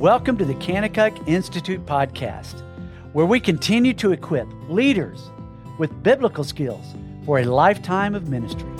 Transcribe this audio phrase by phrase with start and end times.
[0.00, 2.62] Welcome to the Kanakuk Institute podcast,
[3.12, 5.28] where we continue to equip leaders
[5.76, 6.94] with biblical skills
[7.26, 8.70] for a lifetime of ministry.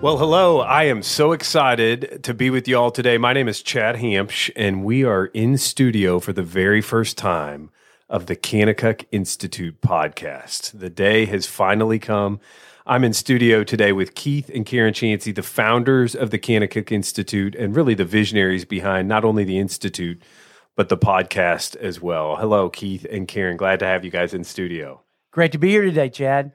[0.00, 0.58] Well, hello.
[0.58, 3.16] I am so excited to be with you all today.
[3.16, 7.70] My name is Chad Hampsh, and we are in studio for the very first time
[8.08, 10.76] of the Kanakuk Institute podcast.
[10.76, 12.40] The day has finally come.
[12.84, 17.54] I'm in studio today with Keith and Karen Chancey, the founders of the Kanakuk Institute,
[17.54, 20.20] and really the visionaries behind not only the Institute,
[20.74, 22.34] but the podcast as well.
[22.34, 23.56] Hello, Keith and Karen.
[23.56, 25.00] Glad to have you guys in studio.
[25.30, 26.52] Great to be here today, Chad.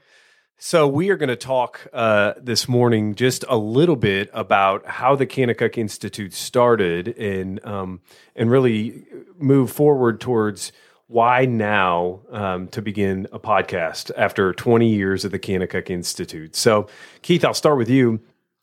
[0.57, 5.15] So, we are going to talk uh, this morning just a little bit about how
[5.15, 8.01] the Kanakuk Institute started and, um,
[8.35, 9.05] and really
[9.37, 10.73] move forward towards
[11.07, 16.55] why now um, to begin a podcast after 20 years of the Kanakuk Institute?
[16.55, 16.87] So,
[17.21, 18.19] Keith, I'll start with you.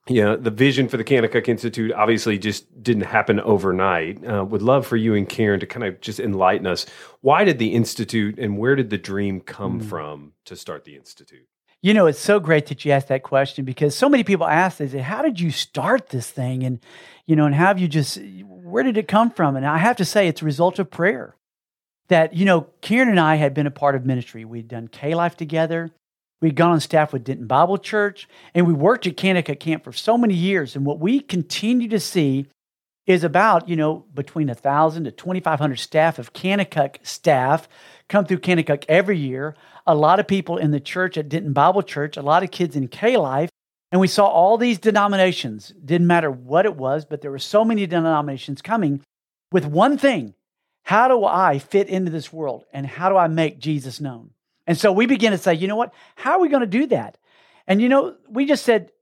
[0.06, 4.22] You know, the vision for the Kanakuk Institute obviously just didn't happen overnight.
[4.26, 6.84] Uh, would love for you and Karen to kind of just enlighten us.
[7.22, 9.88] Why did the Institute and where did the dream come mm.
[9.88, 11.48] from to start the Institute?
[11.80, 14.76] You know, it's so great that you asked that question because so many people ask,
[14.76, 16.62] they say, How did you start this thing?
[16.62, 16.80] And,
[17.24, 19.56] you know, and have you just, where did it come from?
[19.56, 21.36] And I have to say, it's a result of prayer
[22.08, 24.44] that, you know, Karen and I had been a part of ministry.
[24.44, 25.91] We'd done K Life together.
[26.41, 29.92] We'd gone on staff with Denton Bible Church, and we worked at Kanakuk Camp for
[29.92, 30.77] so many years.
[30.77, 32.47] And what we continue to see
[33.06, 37.69] is about, you know, between a 1,000 to 2,500 staff of Kanakuk staff
[38.08, 39.56] come through Kanakuk every year.
[39.86, 42.77] A lot of people in the church at Denton Bible Church, a lot of kids
[42.77, 43.50] in K Life.
[43.92, 47.64] And we saw all these denominations, didn't matter what it was, but there were so
[47.64, 49.00] many denominations coming
[49.52, 50.34] with one thing
[50.84, 54.30] how do I fit into this world and how do I make Jesus known?
[54.66, 55.92] And so we begin to say, you know what?
[56.14, 57.18] How are we going to do that?
[57.66, 58.92] And you know, we just said,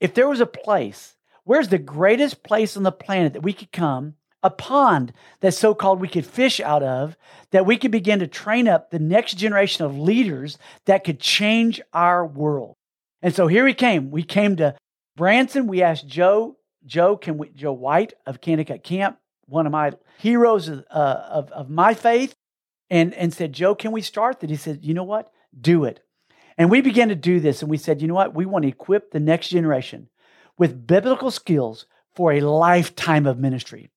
[0.00, 3.72] if there was a place, where's the greatest place on the planet that we could
[3.72, 7.16] come, a pond that so called we could fish out of,
[7.50, 11.80] that we could begin to train up the next generation of leaders that could change
[11.92, 12.76] our world.
[13.20, 14.10] And so here we came.
[14.10, 14.76] We came to
[15.16, 15.66] Branson.
[15.66, 20.68] We asked Joe, Joe, can we, Joe White of Kanakuk Camp, one of my heroes
[20.68, 22.34] of, uh, of, of my faith,
[22.90, 24.50] and, and said, Joe, can we start that?
[24.50, 25.32] He said, you know what?
[25.58, 26.00] Do it.
[26.58, 28.34] And we began to do this, and we said, you know what?
[28.34, 30.08] We want to equip the next generation
[30.58, 33.88] with biblical skills for a lifetime of ministry.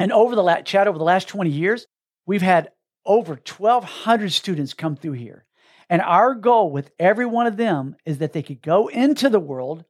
[0.00, 1.86] And over the last, Chad, over the last 20 years,
[2.26, 2.70] we've had
[3.06, 5.44] over 1,200 students come through here.
[5.88, 9.40] And our goal with every one of them is that they could go into the
[9.40, 9.84] world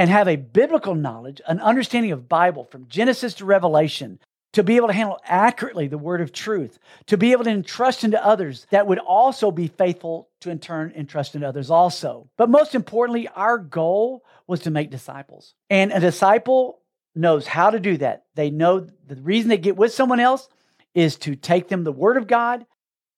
[0.00, 4.18] and have a biblical knowledge, an understanding of Bible from Genesis to Revelation,
[4.54, 8.02] to be able to handle accurately the word of truth, to be able to entrust
[8.02, 12.30] into others that would also be faithful to in turn entrust into others also.
[12.38, 15.52] But most importantly, our goal was to make disciples.
[15.68, 16.80] And a disciple
[17.14, 18.24] knows how to do that.
[18.36, 20.48] They know the reason they get with someone else
[20.94, 22.64] is to take them the word of God,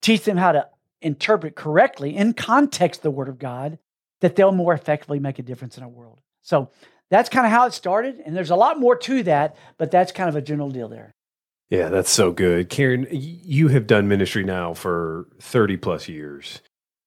[0.01, 0.67] teach them how to
[1.01, 3.79] interpret correctly in context the word of God,
[4.19, 6.19] that they'll more effectively make a difference in our world.
[6.43, 6.69] So
[7.09, 8.21] that's kind of how it started.
[8.23, 11.13] And there's a lot more to that, but that's kind of a general deal there.
[11.69, 12.69] Yeah, that's so good.
[12.69, 16.61] Karen, you have done ministry now for 30 plus years.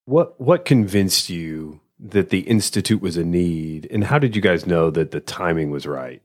[0.06, 4.66] What what convinced you that the institute was a need and how did you guys
[4.66, 6.22] know that the timing was right?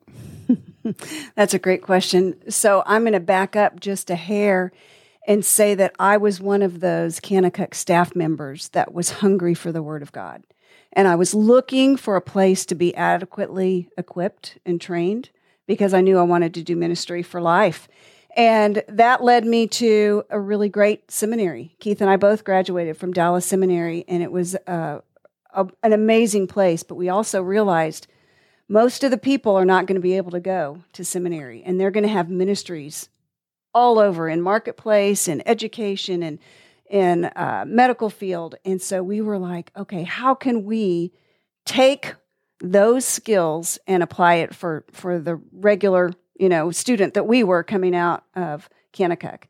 [1.35, 2.35] That's a great question.
[2.49, 4.71] So, I'm going to back up just a hair
[5.27, 9.71] and say that I was one of those Kanakuk staff members that was hungry for
[9.71, 10.43] the word of God
[10.93, 15.29] and I was looking for a place to be adequately equipped and trained
[15.67, 17.87] because I knew I wanted to do ministry for life.
[18.35, 21.75] And that led me to a really great seminary.
[21.79, 24.99] Keith and I both graduated from Dallas Seminary, and it was uh,
[25.53, 26.83] a, an amazing place.
[26.83, 28.07] But we also realized
[28.69, 31.79] most of the people are not going to be able to go to seminary, and
[31.79, 33.09] they're going to have ministries
[33.73, 36.39] all over in marketplace and education and
[36.91, 38.55] in uh, medical field.
[38.65, 41.13] And so we were like, okay, how can we
[41.65, 42.13] take
[42.59, 47.63] those skills and apply it for, for the regular, you know, student that we were
[47.63, 49.43] coming out of Kanakuk?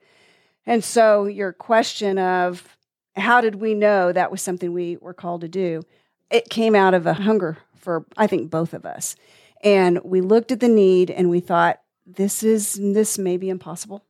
[0.67, 2.77] And so your question of
[3.15, 5.81] how did we know that was something we were called to do?
[6.29, 9.15] It came out of a hunger for, I think, both of us.
[9.63, 14.05] And we looked at the need and we thought, this is, this may be impossible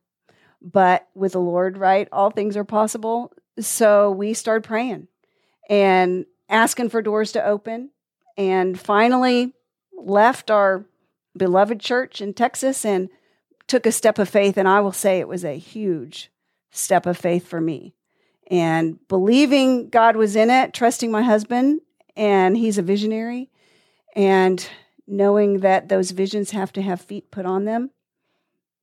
[0.62, 3.32] but with the Lord, right, all things are possible.
[3.58, 5.08] So we started praying
[5.68, 7.90] and asking for doors to open
[8.36, 9.54] and finally
[9.92, 10.84] left our
[11.36, 13.08] beloved church in Texas and
[13.66, 14.56] took a step of faith.
[14.56, 16.30] And I will say it was a huge
[16.70, 17.94] step of faith for me.
[18.50, 21.80] And believing God was in it, trusting my husband,
[22.16, 23.50] and he's a visionary,
[24.14, 24.66] and
[25.06, 27.90] knowing that those visions have to have feet put on them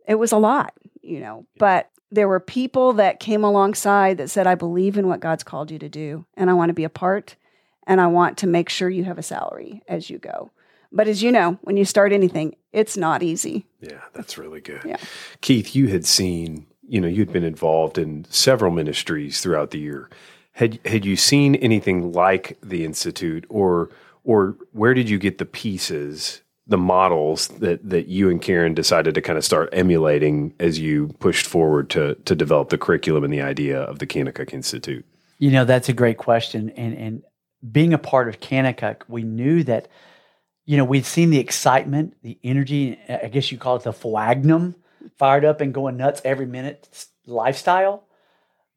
[0.10, 0.74] it was a lot,
[1.10, 5.20] you know, but there were people that came alongside that said, I believe in what
[5.20, 7.36] God's called you to do, and I want to be a part,
[7.86, 10.52] and I want to make sure you have a salary as you go.
[10.92, 13.68] But as you know, when you start anything, it's not easy.
[13.80, 14.82] Yeah, that's really good.
[14.84, 14.98] Yeah.
[15.42, 20.10] Keith, you had seen, you know, you'd been involved in several ministries throughout the year.
[20.54, 23.92] Had had you seen anything like the institute or
[24.24, 29.16] or where did you get the pieces, the models that that you and Karen decided
[29.16, 33.34] to kind of start emulating as you pushed forward to to develop the curriculum and
[33.34, 35.06] the idea of the Kanakuk Institute?
[35.40, 36.70] You know, that's a great question.
[36.72, 37.24] And and
[37.70, 39.90] being a part of Kanakuk, we knew that
[40.70, 44.76] you know, we'd seen the excitement, the energy, I guess you call it the phwagnum,
[45.18, 48.04] fired up and going nuts every minute lifestyle.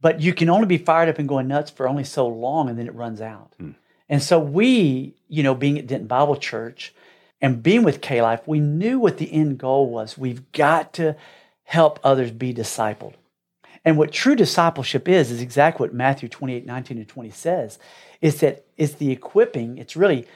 [0.00, 2.79] But you can only be fired up and going nuts for only so long and
[2.79, 3.53] then it runs out.
[3.59, 3.73] Hmm.
[4.09, 6.94] And so we, you know, being at Denton Bible Church
[7.43, 10.17] and being with K Life, we knew what the end goal was.
[10.17, 11.17] We've got to
[11.65, 13.15] help others be discipled.
[13.85, 17.81] And what true discipleship is, is exactly what Matthew 28, 19 and 20 says.
[18.21, 20.27] Is that it's the equipping, it's really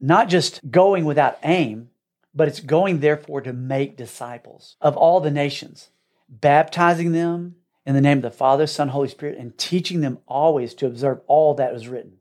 [0.00, 1.90] not just going without aim,
[2.32, 5.88] but it's going therefore to make disciples of all the nations,
[6.28, 10.74] baptizing them in the name of the Father, Son, Holy Spirit, and teaching them always
[10.74, 12.18] to observe all that was written.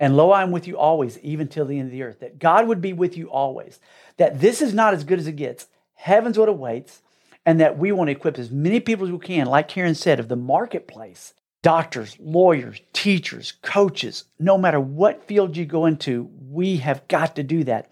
[0.00, 2.20] And lo, I am with you always, even till the end of the earth.
[2.20, 3.78] That God would be with you always.
[4.16, 5.66] That this is not as good as it gets.
[5.94, 7.02] Heaven's what awaits.
[7.44, 10.18] And that we want to equip as many people as we can, like Karen said,
[10.18, 16.78] of the marketplace doctors, lawyers, teachers, coaches, no matter what field you go into, we
[16.78, 17.90] have got to do that.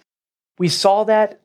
[0.58, 1.42] We saw that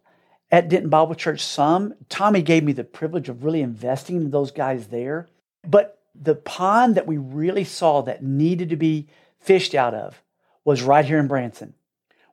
[0.50, 1.94] at Denton Bible Church some.
[2.10, 5.28] Tommy gave me the privilege of really investing in those guys there.
[5.68, 9.08] But the pond that we really saw that needed to be
[9.40, 10.22] fished out of
[10.66, 11.74] was right here in Branson,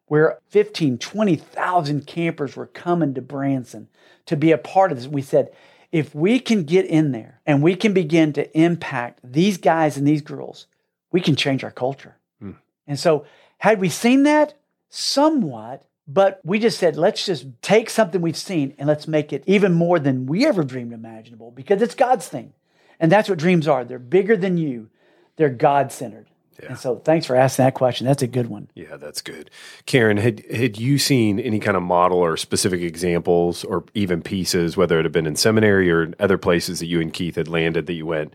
[0.06, 3.88] where 15, 20,000 campers were coming to Branson
[4.26, 5.06] to be a part of this.
[5.06, 5.50] We said,
[5.92, 10.06] if we can get in there and we can begin to impact these guys and
[10.06, 10.66] these girls,
[11.10, 12.16] we can change our culture.
[12.40, 12.52] Hmm.
[12.86, 13.24] And so,
[13.58, 14.54] had we seen that?
[14.88, 19.44] Somewhat, but we just said, let's just take something we've seen and let's make it
[19.46, 22.52] even more than we ever dreamed imaginable because it's God's thing.
[22.98, 23.84] And that's what dreams are.
[23.84, 24.90] They're bigger than you,
[25.36, 26.29] they're God centered.
[26.62, 26.70] Yeah.
[26.70, 28.06] And so thanks for asking that question.
[28.06, 28.68] That's a good one.
[28.74, 29.50] Yeah, that's good.
[29.86, 34.76] Karen, had had you seen any kind of model or specific examples or even pieces,
[34.76, 37.86] whether it had been in seminary or other places that you and Keith had landed
[37.86, 38.34] that you went,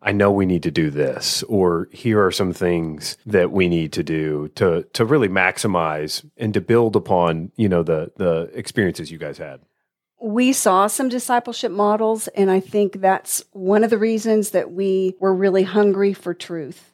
[0.00, 3.92] I know we need to do this, or here are some things that we need
[3.92, 9.10] to do to to really maximize and to build upon, you know, the the experiences
[9.10, 9.60] you guys had
[10.22, 15.16] we saw some discipleship models, and I think that's one of the reasons that we
[15.18, 16.91] were really hungry for truth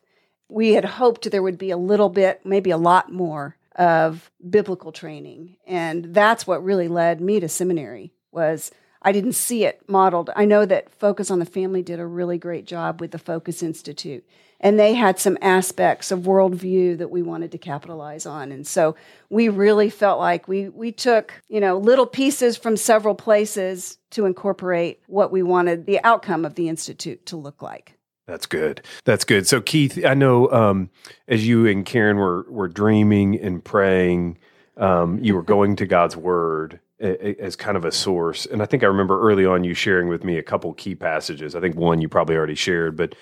[0.49, 4.93] we had hoped there would be a little bit, maybe a lot more of biblical
[4.93, 5.57] training.
[5.67, 10.31] And that's what really led me to seminary was I didn't see it modeled.
[10.35, 13.63] I know that Focus on the Family did a really great job with the Focus
[13.63, 14.27] Institute.
[14.61, 18.51] And they had some aspects of worldview that we wanted to capitalize on.
[18.51, 18.97] And so
[19.31, 24.27] we really felt like we, we took, you know, little pieces from several places to
[24.27, 27.98] incorporate what we wanted the outcome of the Institute to look like.
[28.29, 28.83] That's good.
[29.05, 29.47] That's good.
[29.47, 30.91] So Keith, I know um,
[31.29, 34.37] as you and Karen were were dreaming and praying,
[34.77, 38.45] um, you were going to God's Word as kind of a source.
[38.45, 41.57] And I think I remember early on you sharing with me a couple key passages.
[41.57, 43.15] I think one you probably already shared, but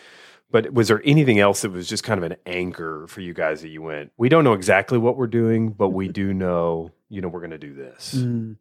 [0.50, 3.62] but was there anything else that was just kind of an anchor for you guys
[3.62, 4.10] that you went?
[4.16, 7.50] We don't know exactly what we're doing, but we do know, you know, we're going
[7.50, 8.14] to do this.
[8.16, 8.56] Mm.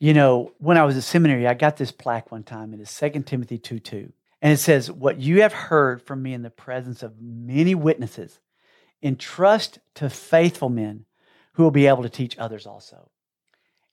[0.00, 2.74] You know, when I was at seminary, I got this plaque one time.
[2.74, 6.34] It is Second Timothy two two and it says, What you have heard from me
[6.34, 8.40] in the presence of many witnesses,
[9.02, 11.06] entrust to faithful men
[11.54, 13.08] who will be able to teach others also.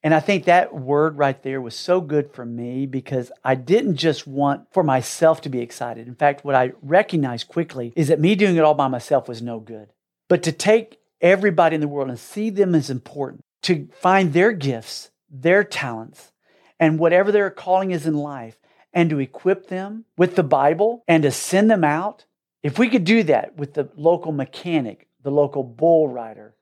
[0.01, 3.97] And I think that word right there was so good for me because I didn't
[3.97, 6.07] just want for myself to be excited.
[6.07, 9.41] In fact, what I recognized quickly is that me doing it all by myself was
[9.41, 9.89] no good.
[10.29, 14.53] But to take everybody in the world and see them as important, to find their
[14.53, 16.31] gifts, their talents,
[16.79, 18.57] and whatever their calling is in life,
[18.93, 22.25] and to equip them with the Bible and to send them out,
[22.63, 26.55] if we could do that with the local mechanic, the local bull rider,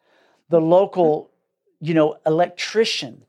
[0.50, 1.31] the local,
[1.79, 3.24] you know, electrician,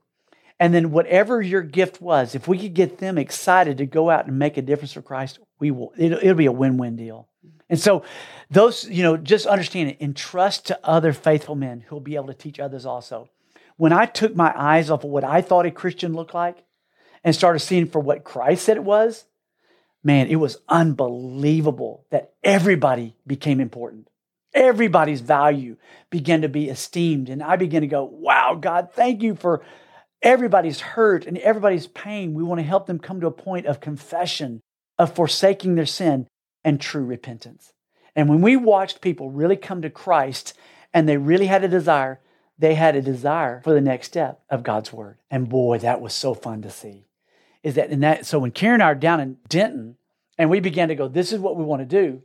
[0.61, 4.27] and then whatever your gift was, if we could get them excited to go out
[4.27, 5.93] and make a difference for Christ, we will.
[5.97, 7.29] It'll, it'll be a win-win deal.
[7.71, 8.03] And so,
[8.51, 9.99] those, you know, just understand it.
[10.01, 13.29] Entrust to other faithful men who'll be able to teach others also.
[13.77, 16.65] When I took my eyes off of what I thought a Christian looked like,
[17.25, 19.25] and started seeing for what Christ said it was,
[20.03, 24.09] man, it was unbelievable that everybody became important.
[24.55, 25.77] Everybody's value
[26.11, 27.29] began to be esteemed.
[27.29, 29.63] And I began to go, wow, God, thank you for
[30.23, 32.35] everybody's hurt and everybody's pain.
[32.35, 34.61] We want to help them come to a point of confession,
[34.99, 36.27] of forsaking their sin
[36.65, 37.73] and true repentance.
[38.17, 40.57] And when we watched people really come to Christ
[40.93, 42.21] and they really had a desire,
[42.59, 45.19] they had a desire for the next step of God's word.
[45.31, 47.08] And boy, that was so fun to see.
[47.63, 49.97] Is that and that so when Karen and I are down in Denton
[50.39, 52.23] and we began to go, this is what we want to do.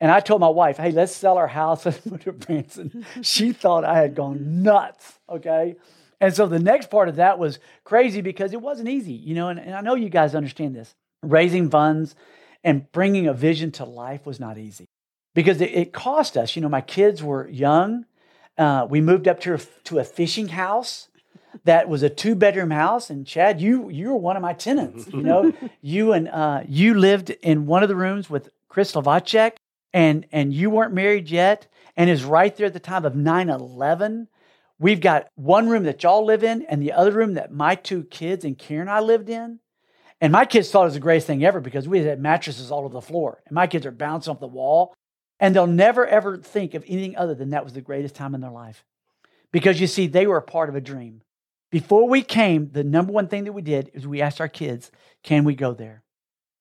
[0.00, 3.04] And I told my wife, hey, let's sell our house and move to Branson.
[3.22, 5.18] she thought I had gone nuts.
[5.28, 5.76] Okay.
[6.20, 9.48] And so the next part of that was crazy because it wasn't easy, you know,
[9.48, 10.94] and, and I know you guys understand this.
[11.22, 12.14] Raising funds
[12.64, 14.86] and bringing a vision to life was not easy
[15.34, 16.56] because it, it cost us.
[16.56, 18.04] You know, my kids were young.
[18.56, 21.08] Uh, we moved up to to a fishing house
[21.64, 23.10] that was a two bedroom house.
[23.10, 25.08] And Chad, you you were one of my tenants.
[25.12, 29.52] You know, you and uh, you lived in one of the rooms with Chris Lovacek,
[29.92, 34.26] and and you weren't married yet, and is right there at the time of 9-11
[34.80, 38.04] We've got one room that y'all live in and the other room that my two
[38.04, 39.58] kids and Karen and I lived in.
[40.20, 42.84] And my kids thought it was the greatest thing ever because we had mattresses all
[42.84, 43.42] over the floor.
[43.46, 44.94] And my kids are bouncing off the wall.
[45.40, 48.40] And they'll never ever think of anything other than that was the greatest time in
[48.40, 48.84] their life.
[49.52, 51.22] Because you see, they were a part of a dream.
[51.70, 54.90] Before we came, the number one thing that we did is we asked our kids,
[55.22, 56.02] can we go there?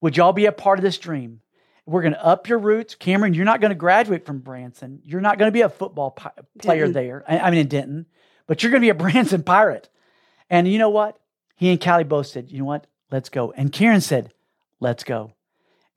[0.01, 1.41] Would y'all be a part of this dream?
[1.85, 2.95] We're going to up your roots.
[2.95, 5.01] Cameron, you're not going to graduate from Branson.
[5.05, 6.93] You're not going to be a football pi- player Denton.
[6.93, 7.23] there.
[7.27, 8.05] I, I mean, in Denton,
[8.45, 9.89] but you're going to be a Branson pirate.
[10.49, 11.17] And you know what?
[11.55, 12.87] He and Callie both said, you know what?
[13.09, 13.53] Let's go.
[13.53, 14.33] And Karen said,
[14.81, 15.33] let's go.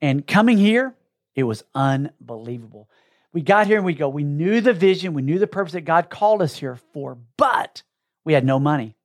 [0.01, 0.95] And coming here,
[1.35, 2.89] it was unbelievable.
[3.33, 5.81] We got here and we go, we knew the vision, we knew the purpose that
[5.81, 7.83] God called us here for, but
[8.25, 8.95] we had no money.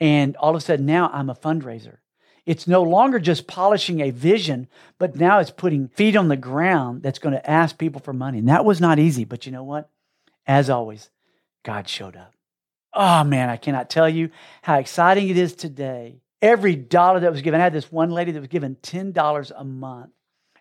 [0.00, 1.98] And all of a sudden now I'm a fundraiser.
[2.46, 7.02] It's no longer just polishing a vision, but now it's putting feet on the ground
[7.02, 8.38] that's going to ask people for money.
[8.38, 9.24] And that was not easy.
[9.24, 9.90] But you know what?
[10.46, 11.10] As always,
[11.62, 12.32] God showed up.
[12.94, 14.30] Oh man, I cannot tell you
[14.62, 16.22] how exciting it is today.
[16.40, 19.64] Every dollar that was given, I had this one lady that was given $10 a
[19.64, 20.10] month.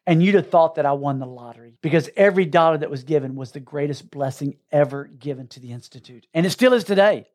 [0.06, 3.36] And you'd have thought that I won the lottery because every dollar that was given
[3.36, 6.28] was the greatest blessing ever given to the Institute.
[6.34, 7.28] And it still is today.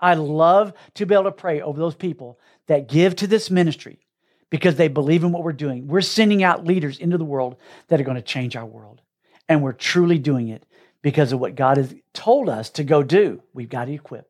[0.00, 3.98] I love to be able to pray over those people that give to this ministry
[4.50, 5.88] because they believe in what we're doing.
[5.88, 7.56] We're sending out leaders into the world
[7.88, 9.00] that are going to change our world.
[9.48, 10.64] And we're truly doing it
[11.02, 13.42] because of what God has told us to go do.
[13.54, 14.28] We've got to equip.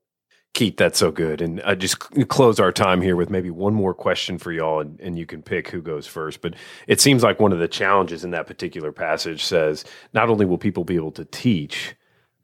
[0.53, 1.43] Keith, that's so good.
[1.43, 4.99] And I just close our time here with maybe one more question for y'all, and,
[5.01, 6.41] and, you can pick who goes first.
[6.41, 6.55] But
[6.87, 10.57] it seems like one of the challenges in that particular passage says not only will
[10.57, 11.95] people be able to teach,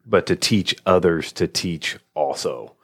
[0.05, 2.75] but to teach others to teach also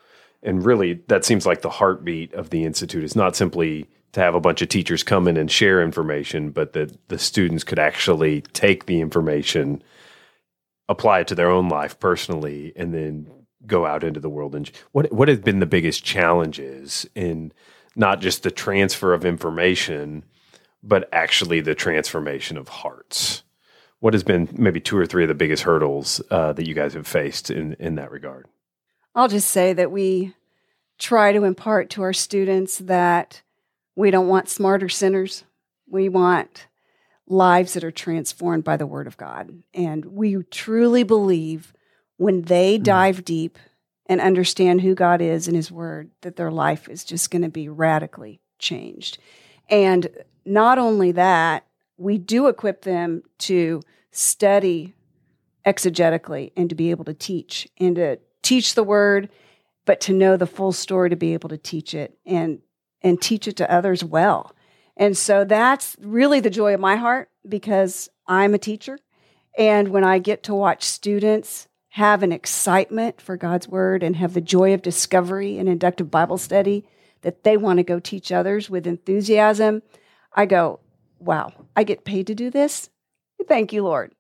[0.44, 3.04] and really that seems like the heartbeat of the institute.
[3.04, 6.74] Is not simply to have a bunch of teachers come in and share information but
[6.74, 9.84] that the students could actually take the information
[10.90, 13.30] apply it to their own life personally and then
[13.66, 14.56] go out into the world.
[14.56, 17.54] And what what have been the biggest challenges in
[17.96, 20.26] not just the transfer of information
[20.82, 23.44] but actually the transformation of hearts?
[24.00, 26.94] What has been maybe two or three of the biggest hurdles uh, that you guys
[26.94, 28.48] have faced in in that regard
[29.20, 30.34] I'll just say that we
[30.98, 33.42] try to impart to our students that
[33.94, 35.44] we don't want smarter sinners.
[35.90, 36.68] We want
[37.28, 39.62] lives that are transformed by the Word of God.
[39.74, 41.74] And we truly believe
[42.16, 42.84] when they mm.
[42.84, 43.60] dive deep
[44.06, 47.50] and understand who God is and His Word, that their life is just going to
[47.50, 49.18] be radically changed.
[49.70, 50.08] And
[50.46, 51.66] not only that,
[51.98, 54.94] we do equip them to study
[55.66, 58.18] exegetically and to be able to teach and to
[58.50, 59.30] teach the word,
[59.86, 62.60] but to know the full story to be able to teach it and
[63.02, 64.54] and teach it to others well.
[64.98, 68.98] And so that's really the joy of my heart because I'm a teacher.
[69.58, 74.34] And when I get to watch students have an excitement for God's word and have
[74.34, 76.86] the joy of discovery and inductive Bible study
[77.22, 79.82] that they want to go teach others with enthusiasm,
[80.34, 80.80] I go,
[81.20, 82.90] wow, I get paid to do this.
[83.48, 84.14] Thank you, Lord.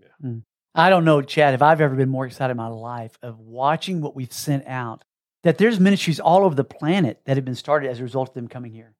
[0.00, 0.06] Yeah.
[0.24, 0.42] Mm.
[0.74, 4.00] I don't know, Chad, if I've ever been more excited in my life of watching
[4.00, 5.04] what we've sent out,
[5.42, 8.34] that there's ministries all over the planet that have been started as a result of
[8.34, 8.94] them coming here.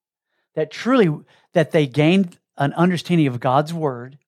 [0.55, 1.25] That truly,
[1.55, 4.19] that they gained an understanding of God's word,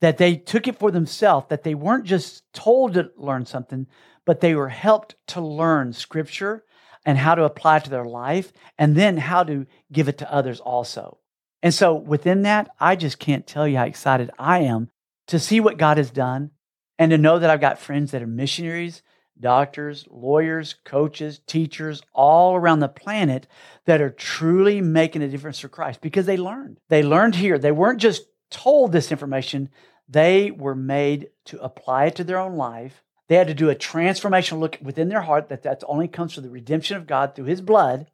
[0.00, 3.86] that they took it for themselves, that they weren't just told to learn something,
[4.24, 6.64] but they were helped to learn scripture
[7.04, 10.32] and how to apply it to their life, and then how to give it to
[10.32, 11.18] others also.
[11.62, 14.90] And so within that, I just can't tell you how excited I am
[15.26, 16.50] to see what God has done
[16.98, 19.02] and to know that I've got friends that are missionaries,
[19.40, 23.46] doctors, lawyers, coaches, teachers all around the planet
[23.84, 26.78] that are truly making a difference for Christ because they learned.
[26.88, 27.58] They learned here.
[27.58, 29.68] They weren't just told this information,
[30.08, 33.04] they were made to apply it to their own life.
[33.28, 36.44] They had to do a transformational look within their heart that that only comes through
[36.44, 38.06] the redemption of God through his blood.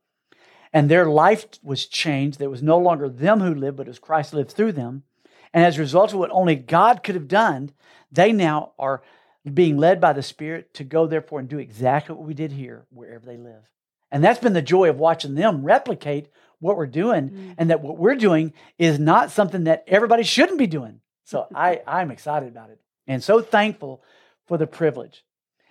[0.74, 2.40] and their life was changed.
[2.40, 5.04] There was no longer them who lived, but it was Christ lived through them.
[5.54, 7.70] And as a result of what only God could have done,
[8.12, 9.02] they now are
[9.50, 12.84] being led by the Spirit to go, therefore, and do exactly what we did here,
[12.90, 13.62] wherever they live.
[14.10, 16.28] And that's been the joy of watching them replicate
[16.60, 17.54] what we're doing, mm.
[17.56, 21.00] and that what we're doing is not something that everybody shouldn't be doing.
[21.24, 24.02] So I, I'm excited about it and so thankful
[24.46, 25.24] for the privilege.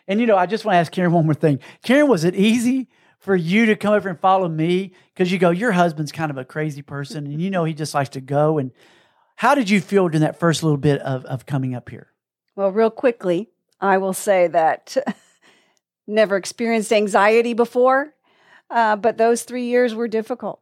[0.07, 1.59] And you know, I just want to ask Karen one more thing.
[1.83, 4.93] Karen, was it easy for you to come over and follow me?
[5.13, 7.93] Because you go, your husband's kind of a crazy person, and you know he just
[7.93, 8.57] likes to go.
[8.57, 8.71] And
[9.43, 12.07] how did you feel during that first little bit of, of coming up here?
[12.55, 13.49] Well, real quickly,
[13.81, 14.95] I will say that
[16.07, 18.13] never experienced anxiety before,
[18.69, 20.61] uh, but those three years were difficult,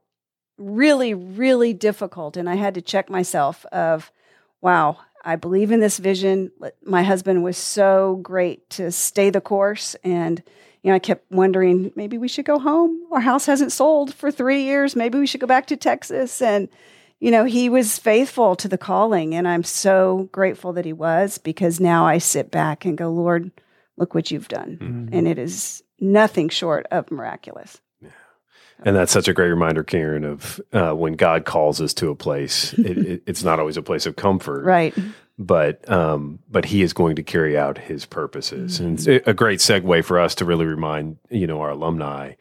[0.57, 4.11] really, really difficult, and I had to check myself of,
[4.61, 6.51] wow, I believe in this vision.
[6.83, 9.95] My husband was so great to stay the course.
[10.03, 10.41] And,
[10.81, 13.01] you know, I kept wondering maybe we should go home.
[13.11, 14.95] Our house hasn't sold for three years.
[14.95, 16.41] Maybe we should go back to Texas.
[16.41, 16.67] And,
[17.21, 19.35] you know, he was faithful to the calling.
[19.35, 23.51] And I'm so grateful that he was because now I sit back and go, Lord,
[23.95, 24.77] look what you've done.
[24.81, 25.13] Mm-hmm.
[25.13, 27.79] And it is nothing short of miraculous.
[28.83, 32.15] And that's such a great reminder, Karen, of uh, when God calls us to a
[32.15, 34.95] place, it, it, it's not always a place of comfort, right?
[35.37, 38.85] But um, but He is going to carry out His purposes, mm-hmm.
[38.85, 42.33] and it's a great segue for us to really remind you know our alumni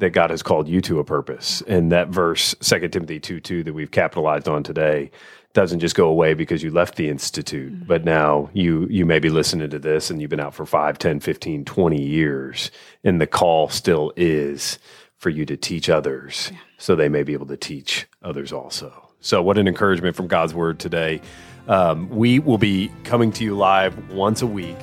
[0.00, 3.62] that God has called you to a purpose, and that verse, Second Timothy two two,
[3.62, 5.10] that we've capitalized on today,
[5.52, 7.84] doesn't just go away because you left the institute mm-hmm.
[7.84, 10.96] but now you you may be listening to this and you've been out for 5
[10.96, 12.70] 10 15 20 years
[13.02, 14.78] and the call still is
[15.20, 16.58] for you to teach others yeah.
[16.78, 19.10] so they may be able to teach others also.
[19.20, 21.20] So, what an encouragement from God's word today.
[21.68, 24.78] Um, we will be coming to you live once a week,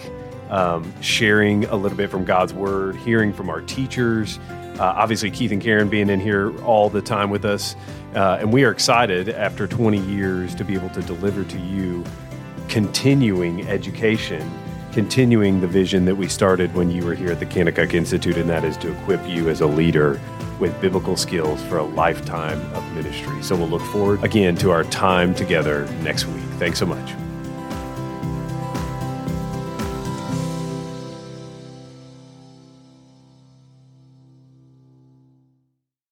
[0.49, 4.39] um, sharing a little bit from God's word, hearing from our teachers.
[4.79, 7.75] Uh, obviously, Keith and Karen being in here all the time with us.
[8.15, 12.03] Uh, and we are excited after 20 years to be able to deliver to you
[12.67, 14.49] continuing education
[14.97, 18.49] continuing the vision that we started when you were here at the Kanakuk Institute, and
[18.49, 20.19] that is to equip you as a leader
[20.59, 23.43] with biblical skills for a lifetime of ministry.
[23.43, 26.43] So we'll look forward again to our time together next week.
[26.57, 27.26] Thanks so much.